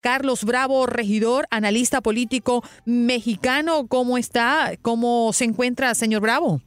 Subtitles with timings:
[0.00, 3.86] Carlos Bravo, regidor, analista político mexicano.
[3.88, 4.72] ¿Cómo está?
[4.80, 6.60] ¿Cómo se encuentra, señor Bravo?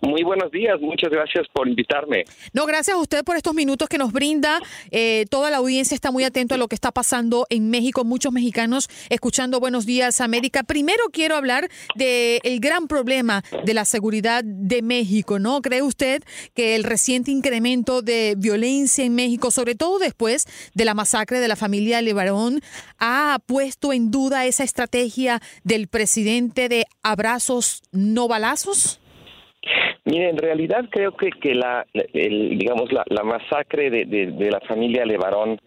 [0.00, 2.24] Muy buenos días, muchas gracias por invitarme.
[2.54, 4.58] No, gracias a usted por estos minutos que nos brinda.
[4.90, 8.02] Eh, toda la audiencia está muy atento a lo que está pasando en México.
[8.04, 10.62] Muchos mexicanos escuchando Buenos Días América.
[10.62, 15.60] Primero quiero hablar del el gran problema de la seguridad de México, ¿no?
[15.60, 16.22] ¿Cree usted
[16.54, 21.48] que el reciente incremento de violencia en México, sobre todo después de la masacre de
[21.48, 22.60] la familia Levarón,
[22.98, 28.99] ha puesto en duda esa estrategia del presidente de abrazos no balazos?
[30.04, 35.60] Mire, en realidad creo que, que la, digamos, la, masacre de, la familia Levarón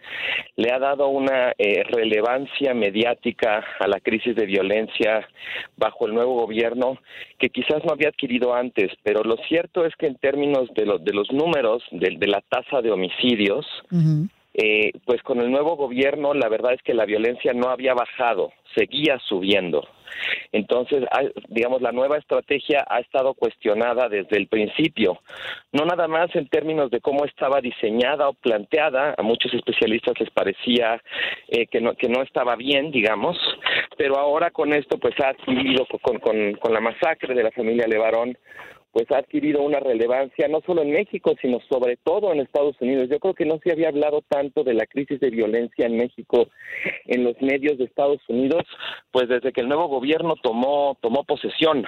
[0.55, 5.27] le ha dado una eh, relevancia mediática a la crisis de violencia
[5.77, 6.97] bajo el nuevo gobierno
[7.38, 11.13] que quizás no había adquirido antes, pero lo cierto es que en términos de, de
[11.13, 13.65] los números de, la tasa de homicidios,
[14.53, 18.52] eh, pues con el nuevo gobierno la verdad es que la violencia no había bajado,
[18.75, 19.88] seguía subiendo.
[20.52, 21.03] Entonces,
[21.50, 25.19] digamos, la nueva estrategia ha estado cuestionada desde el principio,
[25.72, 30.30] no nada más en términos de cómo estaba diseñada o planteada, a muchos especialistas les
[30.30, 31.02] parecía
[31.47, 33.38] eh, que, no, que no estaba bien, digamos,
[33.97, 37.88] pero ahora con esto pues ha adquirido con, con, con la masacre de la familia
[37.88, 38.38] Levarón
[38.94, 43.09] pues ha adquirido una relevancia no solo en México, sino sobre todo en Estados Unidos.
[43.09, 46.47] Yo creo que no se había hablado tanto de la crisis de violencia en México
[47.05, 48.64] en los medios de Estados Unidos,
[49.11, 51.83] pues desde que el nuevo gobierno tomó tomó posesión.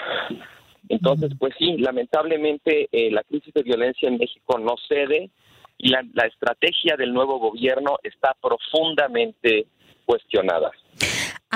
[0.90, 5.30] Entonces, pues sí, lamentablemente eh, la crisis de violencia en México no cede
[5.78, 9.68] y la, la estrategia del nuevo gobierno está profundamente
[10.06, 10.72] cuestionada.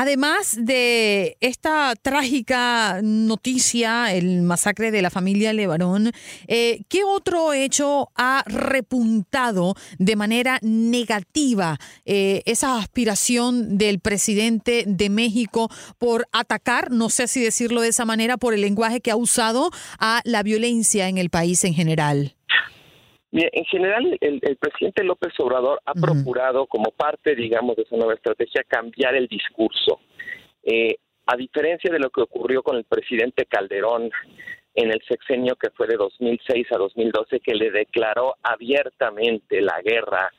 [0.02, 6.14] Además de esta trágica noticia, el masacre de la familia Levarón,
[6.48, 15.10] eh, ¿qué otro hecho ha repuntado de manera negativa eh, esa aspiración del presidente de
[15.10, 19.18] México por atacar, no sé si decirlo de esa manera, por el lenguaje que ha
[19.18, 22.39] usado a la violencia en el país en general?
[23.32, 28.64] En general, el, presidente López Obrador ha procurado, como parte, digamos, de esa nueva estrategia,
[28.68, 30.00] cambiar el discurso.
[30.64, 30.98] Eh,
[31.28, 34.10] a diferencia de lo que ocurrió con el presidente Calderón
[34.74, 40.32] en el sexenio que fue de 2006 a 2012, que le declaró abiertamente la guerra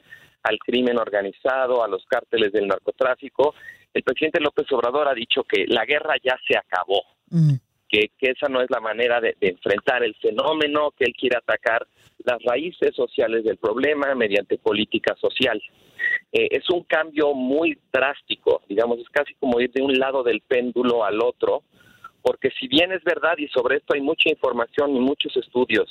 [0.43, 3.55] al crimen organizado, a los cárteles del narcotráfico,
[3.93, 7.03] el presidente López Obrador ha dicho que la guerra ya se acabó,
[7.91, 11.87] que, esa no es la manera de enfrentar el fenómeno, que él quiere atacar
[12.25, 15.61] las raíces sociales del problema mediante política social.
[16.33, 20.41] Eh, es un cambio muy drástico, digamos, es casi como ir de un lado del
[20.41, 21.63] péndulo al otro,
[22.23, 25.89] porque si bien es verdad y sobre esto hay mucha información y muchos estudios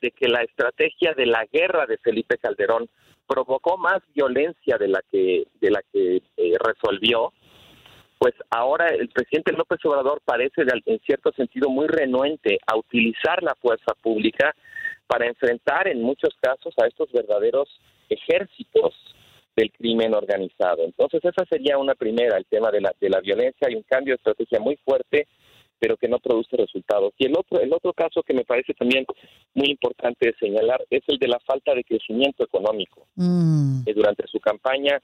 [0.00, 2.88] de que la estrategia de la guerra de Felipe Calderón
[3.26, 7.32] provocó más violencia de la que de la que eh, resolvió,
[8.18, 13.54] pues ahora el presidente López Obrador parece en cierto sentido muy renuente a utilizar la
[13.56, 14.54] fuerza pública
[15.06, 17.68] para enfrentar en muchos casos a estos verdaderos
[18.08, 18.94] ejércitos
[19.54, 20.84] del crimen organizado.
[20.84, 23.68] Entonces esa sería una primera, el tema de la, de la violencia.
[23.68, 25.26] Hay un cambio de estrategia muy fuerte,
[25.78, 27.14] pero que no produce resultados.
[27.18, 29.06] Y el otro, el otro caso que me parece también
[29.54, 33.06] muy importante señalar es el de la falta de crecimiento económico.
[33.16, 33.84] Mm.
[33.94, 35.00] durante su campaña,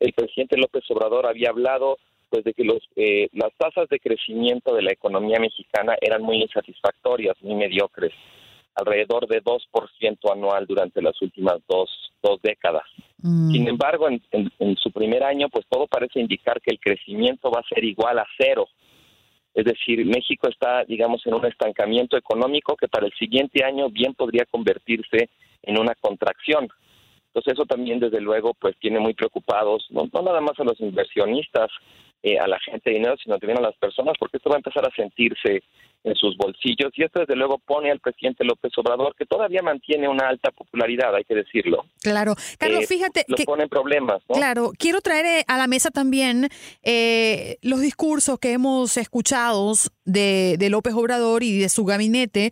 [0.00, 1.98] el presidente López Obrador había hablado
[2.32, 6.40] pues de que los, eh, las tasas de crecimiento de la economía mexicana eran muy
[6.40, 8.10] insatisfactorias, muy mediocres
[8.74, 11.90] alrededor de 2% anual durante las últimas dos,
[12.22, 12.84] dos décadas.
[13.18, 13.50] Mm.
[13.50, 17.60] Sin embargo, en, en, su primer año, pues todo parece indicar que el crecimiento va
[17.60, 18.66] a ser igual a cero.
[19.52, 24.14] Es decir, México está, digamos, en un estancamiento económico que para el siguiente año bien
[24.14, 25.28] podría convertirse
[25.62, 26.70] en una contracción.
[27.26, 30.80] Entonces eso también, desde luego, pues tiene muy preocupados, no, no nada más a los
[30.80, 31.70] inversionistas,
[32.22, 34.86] eh, a la gente dinero, sino también a las personas, porque esto va a empezar
[34.86, 35.62] a sentirse
[36.04, 40.08] en sus bolsillos y esto desde luego pone al presidente López Obrador que todavía mantiene
[40.08, 41.84] una alta popularidad, hay que decirlo.
[42.00, 44.22] Claro, Carlos, eh, fíjate que pone problemas.
[44.28, 46.48] Claro, quiero traer eh, a la mesa también
[46.82, 49.72] eh, los discursos que hemos escuchado
[50.04, 52.50] de, de, López Obrador y de su gabinete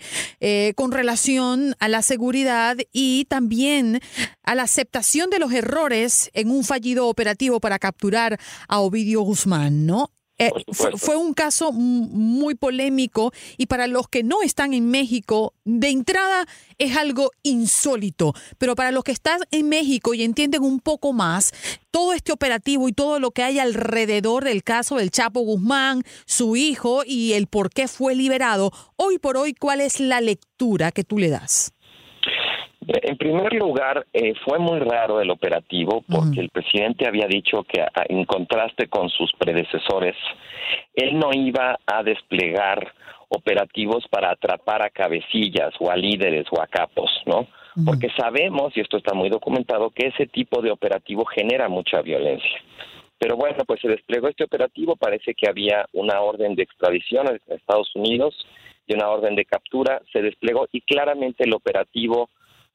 [0.76, 4.00] con relación a la seguridad y también
[4.44, 8.38] a la aceptación de los errores en un fallido operativo para capturar
[8.68, 10.10] a Ovidio Guzmán, ¿no?
[10.40, 15.90] Eh, fue, un caso muy polémico y para los que no están en México, de
[15.90, 16.46] entrada
[16.78, 21.52] es algo insólito, pero para los que están en México y entienden un poco más,
[21.90, 26.56] todo este operativo y todo lo que hay alrededor del caso del Chapo Guzmán, su
[26.56, 31.04] hijo y el por qué fue liberado, hoy por hoy, ¿cuál es la lectura que
[31.04, 31.74] tú le das?
[32.86, 37.84] En primer lugar, eh, fue muy raro el operativo porque el presidente había dicho que
[38.08, 40.16] en contraste con sus predecesores,
[40.94, 42.92] él no iba a desplegar
[43.28, 47.46] operativos para atrapar a cabecillas o a líderes o a capos, ¿no?
[47.84, 52.60] Porque sabemos, y esto está muy documentado, que ese tipo de operativo genera mucha violencia.
[53.18, 57.54] Pero bueno, pues se desplegó este operativo, parece que había una orden de extradición a
[57.54, 58.34] Estados Unidos
[58.86, 62.30] y una orden de captura, se desplegó y claramente el operativo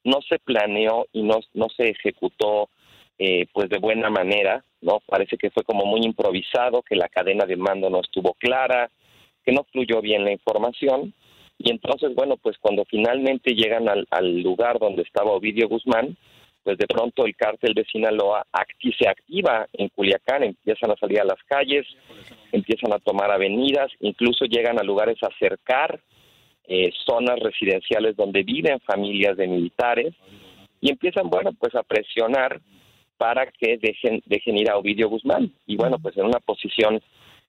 [0.06, 2.69] no se planeó y no, no se ejecutó
[3.18, 5.02] eh, pues de buena manera, ¿no?
[5.06, 8.90] Parece que fue como muy improvisado, que la cadena de mando no estuvo clara,
[9.44, 11.13] que no fluyó bien la información.
[11.57, 16.16] Y entonces, bueno, pues cuando finalmente llegan al, al lugar donde estaba Ovidio Guzmán,
[16.63, 18.46] pues de pronto el cártel de Sinaloa
[18.98, 21.86] se activa en Culiacán, empiezan a salir a las calles,
[22.51, 26.00] empiezan a tomar avenidas, incluso llegan a lugares a cercar
[26.67, 30.13] eh, zonas residenciales donde viven familias de militares
[30.81, 32.62] y empiezan, bueno, pues a presionar
[33.17, 35.51] para que dejen, dejen ir a Ovidio Guzmán.
[35.65, 37.01] Y bueno, pues en una posición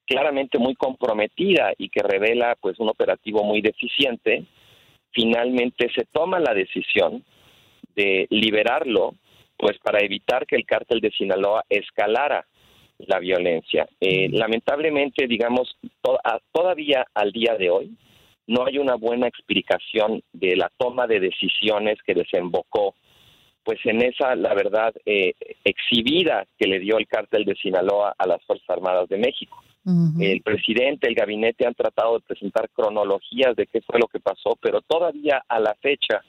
[0.07, 4.45] claramente muy comprometida y que revela pues un operativo muy deficiente,
[5.13, 7.25] finalmente se toma la decisión
[7.95, 9.15] de liberarlo
[9.57, 12.47] pues para evitar que el cártel de Sinaloa escalara
[12.99, 13.89] la violencia.
[14.01, 15.77] Eh, lamentablemente, digamos,
[16.53, 17.97] todavía al día de hoy,
[18.47, 22.95] no hay una buena explicación de la toma de decisiones que desembocó
[23.67, 25.35] pues en esa, la verdad, eh,
[25.65, 29.61] exhibida que le dio el cártel de Sinaloa a las Fuerzas Armadas de México.
[30.19, 34.57] El presidente, el gabinete han tratado de presentar cronologías de qué fue lo que pasó,
[34.61, 36.23] pero todavía a la fecha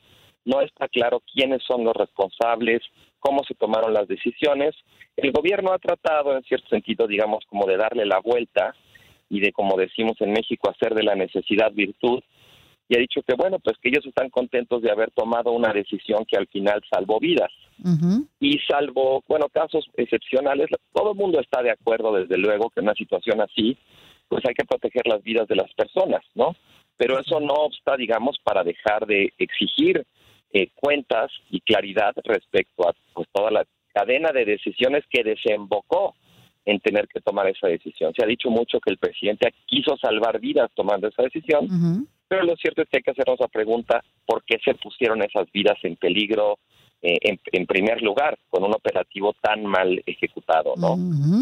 [0.45, 2.81] no está claro quiénes son los responsables,
[3.19, 4.75] cómo se tomaron las decisiones.
[5.15, 8.75] El gobierno ha tratado, en cierto sentido, digamos, como de darle la vuelta
[9.29, 12.21] y de, como decimos en México, hacer de la necesidad virtud.
[12.89, 16.23] Y ha dicho que, bueno, pues que ellos están contentos de haber tomado una decisión
[16.25, 17.51] que al final salvó vidas.
[18.39, 22.85] Y salvo, bueno, casos excepcionales, todo el mundo está de acuerdo, desde luego, que en
[22.85, 23.77] una situación así,
[24.29, 26.55] pues hay que proteger las vidas de las personas, ¿no?
[26.95, 30.05] Pero eso no obsta, digamos, para dejar de exigir
[30.53, 36.15] eh, cuentas y claridad respecto a pues, toda la cadena de decisiones que desembocó
[36.67, 38.13] en tener que tomar esa decisión.
[38.13, 42.55] Se ha dicho mucho que el presidente quiso salvar vidas tomando esa decisión, pero lo
[42.57, 45.95] cierto es que hay que hacernos la pregunta por qué se pusieron esas vidas en
[45.95, 46.59] peligro
[47.01, 50.95] eh, en, primer lugar con un operativo tan mal ejecutado, ¿no?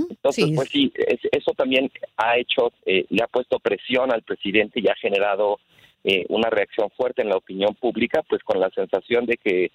[0.10, 0.94] Entonces, pues sí,
[1.32, 5.60] eso también ha hecho, eh, le ha puesto presión al presidente y ha generado
[6.04, 9.72] eh, una reacción fuerte en la opinión pública, pues con la sensación de que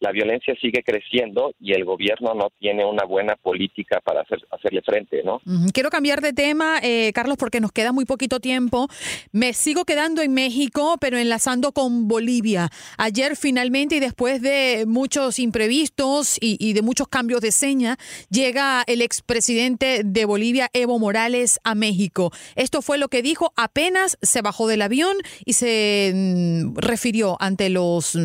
[0.00, 4.82] la violencia sigue creciendo y el gobierno no tiene una buena política para hacer, hacerle
[4.82, 5.40] frente, ¿no?
[5.72, 8.88] Quiero cambiar de tema, eh, Carlos, porque nos queda muy poquito tiempo.
[9.30, 12.70] Me sigo quedando en México, pero enlazando con Bolivia.
[12.98, 17.96] Ayer finalmente y después de muchos imprevistos y, de muchos cambios de seña,
[18.30, 22.32] llega el expresidente de Bolivia, Evo Morales, a México.
[22.56, 27.68] Esto fue lo que dijo apenas se bajó del avión y se mm, refirió ante
[27.68, 28.18] los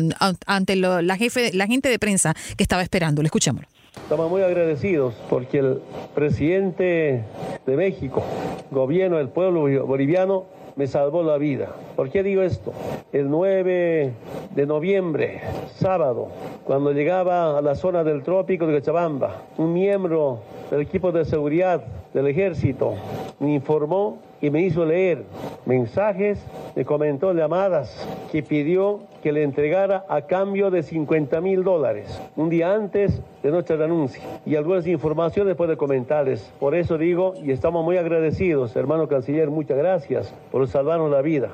[0.46, 3.22] ante la jefe la gente de prensa que estaba esperando.
[3.22, 3.68] Le escuchémoslo.
[4.02, 5.80] Estamos muy agradecidos porque el
[6.14, 7.24] presidente
[7.66, 8.22] de México,
[8.70, 11.74] gobierno del pueblo boliviano, me salvó la vida.
[11.96, 12.72] ¿Por qué digo esto?
[13.12, 14.12] El 9
[14.54, 15.40] de noviembre,
[15.74, 16.28] sábado,
[16.64, 21.84] cuando llegaba a la zona del trópico de Cochabamba, un miembro del equipo de seguridad
[22.14, 22.94] del ejército
[23.40, 25.24] me informó y me hizo leer
[25.66, 26.38] mensajes,
[26.74, 32.48] me comentó llamadas que pidió que le entregara a cambio de 50 mil dólares, un
[32.48, 34.22] día antes de nuestra renuncia.
[34.46, 36.52] Y algunas informaciones puede comentarles.
[36.60, 41.50] Por eso digo, y estamos muy agradecidos, hermano canciller, muchas gracias por salvarnos la vida.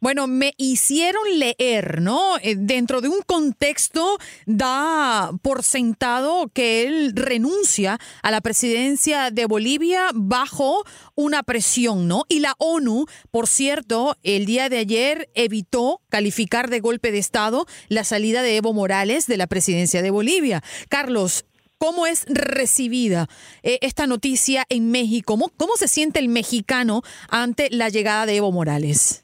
[0.00, 2.38] Bueno, me hicieron leer, ¿no?
[2.42, 9.46] Eh, dentro de un contexto da por sentado que él renuncia a la presidencia de
[9.46, 12.24] Bolivia bajo una presión, ¿no?
[12.28, 17.66] Y la ONU, por cierto, el día de ayer evitó calificar de golpe de Estado
[17.88, 20.62] la salida de Evo Morales de la presidencia de Bolivia.
[20.88, 21.44] Carlos,
[21.78, 23.28] ¿Cómo es recibida
[23.62, 25.38] eh, esta noticia en México?
[25.56, 29.22] ¿Cómo, se siente el mexicano ante la llegada de Evo Morales?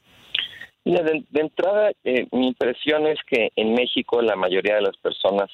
[0.93, 5.49] De, entrada, eh, mi impresión es que en México la mayoría de las personas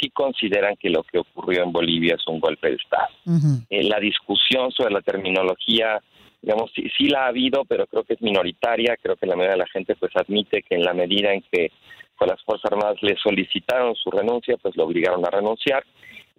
[0.00, 3.08] sí consideran que lo que ocurrió en Bolivia es un golpe de Estado.
[3.70, 6.00] Eh, la discusión sobre la terminología,
[6.40, 8.96] digamos, sí, sí, la ha habido, pero creo que es minoritaria.
[9.02, 11.72] Creo que la mayoría de la gente pues admite que en la medida en que
[12.16, 15.84] pues, las Fuerzas Armadas le solicitaron su renuncia, pues lo obligaron a renunciar.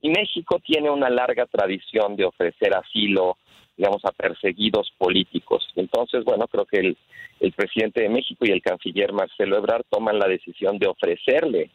[0.01, 3.37] Y México tiene una larga tradición de ofrecer asilo,
[3.77, 5.67] digamos, a perseguidos políticos.
[5.75, 6.97] Entonces, bueno, creo que el,
[7.39, 11.69] el presidente de México y el canciller Marcelo Ebrard toman la decisión de ofrecerle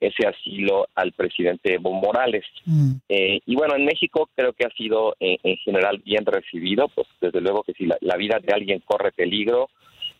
[0.00, 2.44] ese asilo al presidente Evo Morales.
[2.64, 2.92] Mm.
[3.08, 7.40] Eh, y bueno, en México creo que ha sido en, general bien recibido, pues desde
[7.40, 9.70] luego que si la, vida de alguien corre peligro,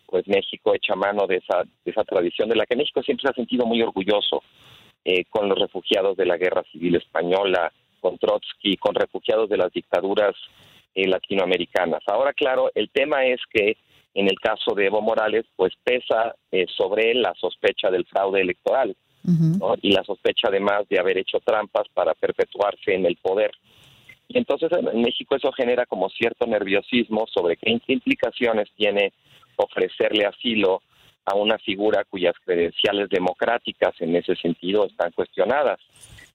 [0.07, 3.31] pues México echa mano de esa, de esa tradición de la que México siempre se
[3.31, 4.41] ha sentido muy orgulloso
[5.09, 7.71] eh, con los refugiados de la Guerra Civil Española,
[8.01, 10.35] con Trotsky, con refugiados de las dictaduras
[10.93, 12.01] eh, latinoamericanas.
[12.07, 13.77] Ahora, claro, el tema es que
[14.13, 16.35] en el caso de Evo Morales, pues pesa
[16.75, 18.97] sobre él la sospecha del fraude electoral
[19.81, 23.51] y la sospecha además de haber hecho trampas para perpetuarse en el poder.
[24.27, 29.13] Y entonces en México eso genera como cierto nerviosismo sobre qué implicaciones tiene
[29.55, 30.81] ofrecerle asilo
[31.27, 35.77] a una figura cuyas credenciales democráticas en ese sentido están cuestionadas.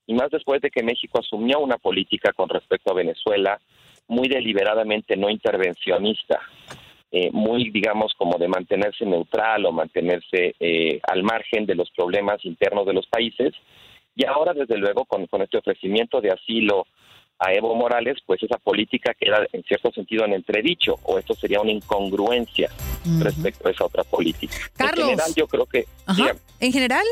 [0.05, 3.59] Y más después de que México asumió una política con respecto a Venezuela
[4.07, 6.39] muy deliberadamente no intervencionista,
[7.11, 12.45] eh, muy, digamos, como de mantenerse neutral o mantenerse eh, al margen de los problemas
[12.45, 13.53] internos de los países.
[14.15, 16.85] Y ahora, desde luego, con, este ofrecimiento de asilo
[17.39, 21.61] a Evo Morales, pues esa política queda en cierto sentido en entredicho, o esto sería
[21.61, 22.69] una incongruencia
[23.19, 24.55] respecto a esa otra política.
[24.75, 25.09] Carlos.
[25.09, 25.85] En general, yo creo que.
[26.59, 27.05] ¿En general?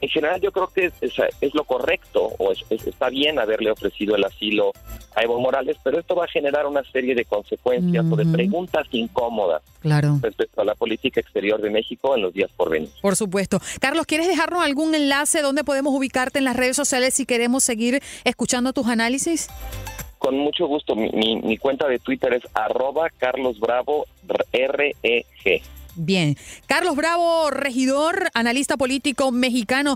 [0.00, 4.24] En general, yo creo que es, es, lo correcto, o está bien haberle ofrecido el
[4.24, 4.72] asilo
[5.14, 8.86] a Evo Morales, pero esto va a generar una serie de consecuencias o de preguntas
[8.90, 12.90] incómodas respecto a la política exterior de México en los días por venir.
[13.00, 13.58] Por supuesto.
[13.80, 18.02] Carlos, ¿quieres dejarnos algún enlace donde podemos ubicarte en las redes sociales si queremos seguir
[18.24, 19.48] escuchando tus análisis?
[20.26, 20.96] Con mucho gusto.
[20.96, 24.96] Mi, cuenta de Twitter es arroba carlosbravo.reg.
[25.94, 26.36] Bien.
[26.66, 29.94] Carlos Bravo, regidor, analista político mexicano.